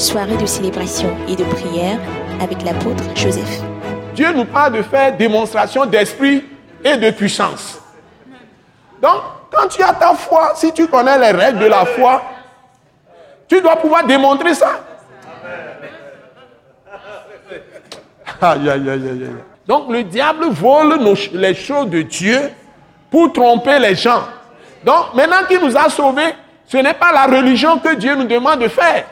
[0.00, 1.98] soirée de célébration et de prière
[2.40, 3.60] avec l'apôtre Joseph.
[4.14, 6.44] Dieu nous parle de faire démonstration d'esprit
[6.82, 7.78] et de puissance.
[9.02, 9.20] Donc,
[9.52, 12.22] quand tu as ta foi, si tu connais les règles de la foi,
[13.46, 14.80] tu dois pouvoir démontrer ça.
[18.40, 19.30] Aïe, aïe, aïe.
[19.66, 20.98] Donc, le diable vole
[21.34, 22.50] les choses de Dieu
[23.10, 24.22] pour tromper les gens.
[24.82, 26.34] Donc, maintenant qu'il nous a sauvés,
[26.66, 29.04] ce n'est pas la religion que Dieu nous demande de faire.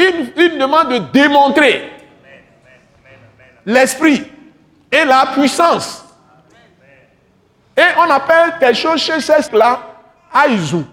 [0.00, 1.90] Il, il demande de démontrer
[3.66, 4.22] l'esprit
[4.90, 6.06] et la puissance.
[7.76, 9.80] Et on appelle quelque chose chez ces là
[10.32, 10.84] Aïzou.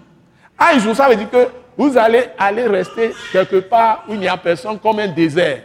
[0.58, 4.36] Aïzou, ça veut dire que vous allez aller rester quelque part où il n'y a
[4.36, 5.62] personne comme un désert.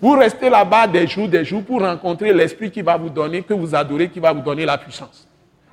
[0.00, 3.54] Vous restez là-bas des jours, des jours pour rencontrer l'esprit qui va vous donner, que
[3.54, 5.26] vous adorez, qui va vous donner la puissance.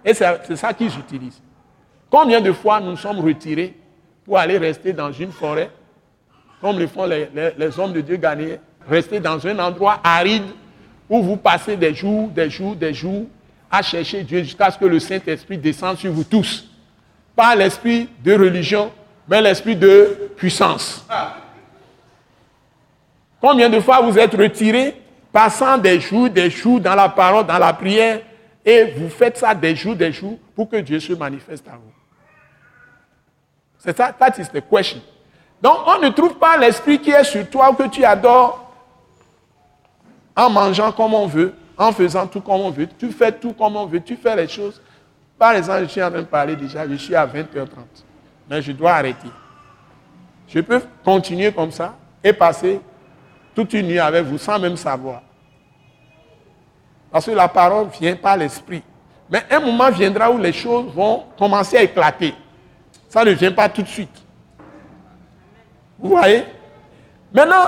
[0.04, 1.42] Et c'est ça qu'ils utilisent.
[2.10, 3.76] Combien de fois nous sommes retirés
[4.26, 5.70] pour aller rester dans une forêt,
[6.64, 10.46] comme le font les, hommes de Dieu gagnés, rester dans un endroit aride
[11.10, 13.26] où vous passez des jours, des jours, des jours
[13.70, 16.70] à chercher Dieu jusqu'à ce que le Saint-Esprit descende sur vous tous.
[17.36, 18.94] Pas l'esprit de religion,
[19.28, 21.06] mais l'esprit de puissance.
[23.42, 24.96] Combien de fois vous êtes retirés,
[25.34, 28.22] passant des jours, des jours dans la parole, dans la prière,
[28.64, 31.92] et vous faites ça des jours, des jours, pour que Dieu se manifeste à vous?
[33.80, 35.02] C'est ça, that is the question.
[35.64, 38.70] Donc, on ne trouve pas l'esprit qui est sur toi que tu adores
[40.36, 42.90] en mangeant comme on veut, en faisant tout comme on veut.
[43.00, 44.82] Tu fais tout comme on veut, tu fais les choses.
[45.40, 47.68] Par exemple, je suis en train de parler déjà, je suis à 20h30,
[48.50, 49.30] mais je dois arrêter.
[50.50, 52.82] Je peux continuer comme ça et passer
[53.56, 55.22] toute une nuit avec vous sans même savoir.
[57.10, 58.84] Parce que la parole vient par l'esprit.
[59.30, 62.36] Mais un moment viendra où les choses vont commencer à éclater.
[63.08, 64.23] Ça ne vient pas tout de suite.
[66.04, 66.44] Vous voyez?
[67.34, 67.64] Maintenant,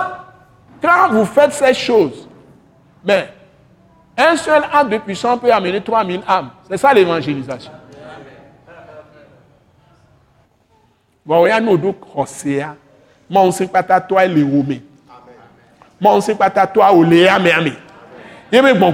[0.82, 2.28] quand vous faites ces choses,
[3.04, 3.30] mais
[4.18, 6.50] un seul âme de puissance peut amener 3000 âmes.
[6.70, 7.72] C'est ça l'évangélisation.
[11.26, 12.64] Bon, il y a nos deux crossés.
[13.30, 14.84] Moi, on sait pas toi, les roumés.
[16.00, 17.74] Moi, on sait pas toi, ou les amés.
[18.52, 18.94] Il y a bon,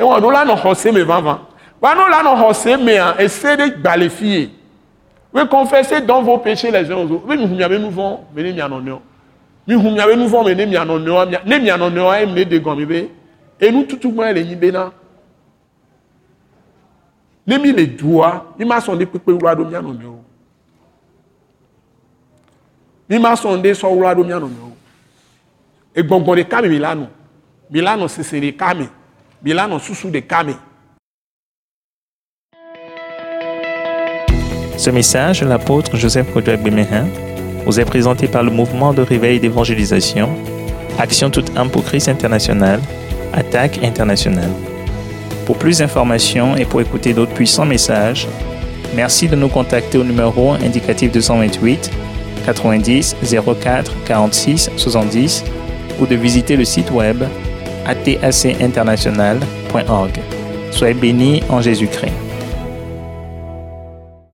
[0.00, 0.24] be sait à la zé.
[0.24, 1.40] Et on a là, nos crossés, mais vivants.
[1.80, 4.50] Bah, nous, là, nos crossés, mais, essaie de balayer.
[5.32, 7.24] Oui, confessez donc vos péchés les uns aux autres.
[7.26, 9.00] Oui, nous avons nous vont venir nous avons
[9.66, 13.08] nous avons nous vont venir nous avons nous avons nous avons nous avons
[13.62, 14.90] et nous tout tout monde les yibena.
[17.46, 20.18] Ne mi les doigts, il m'a sondé pour que nous avons nous
[23.08, 24.72] Il m'a sondé sur nous avons nous
[25.94, 27.06] Et bon bon les kami Milano.
[27.70, 28.88] Milano c'est les kami.
[29.42, 30.54] Sous sous des kami.
[34.76, 37.06] Ce message, l'apôtre Joseph Kodouak Bemehin,
[37.64, 40.28] vous est présenté par le mouvement de réveil d'évangélisation,
[40.98, 42.80] Action toute âme pour Christ international,
[43.32, 44.50] Attaque internationale.
[45.46, 48.28] Pour plus d'informations et pour écouter d'autres puissants messages,
[48.94, 51.90] merci de nous contacter au numéro indicatif 228
[52.44, 53.16] 90
[53.62, 55.44] 04 46 70
[55.98, 57.24] ou de visiter le site web
[57.86, 60.20] atacinternational.org.
[60.70, 62.29] Soyez bénis en Jésus-Christ.